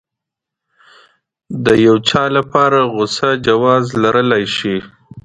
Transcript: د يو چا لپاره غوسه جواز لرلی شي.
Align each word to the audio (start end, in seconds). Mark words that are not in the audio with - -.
د 1.65 1.67
يو 1.85 1.95
چا 2.09 2.23
لپاره 2.37 2.79
غوسه 2.93 3.29
جواز 3.47 3.85
لرلی 4.03 4.45
شي. 4.57 4.75